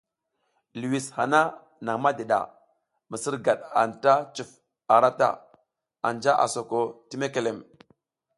[0.79, 1.41] Liwis hana
[1.85, 2.39] nang madiɗa,
[3.09, 4.49] misirgad anta cuf
[4.95, 5.29] ara ta,
[6.07, 7.57] anja a soko ti mekelem.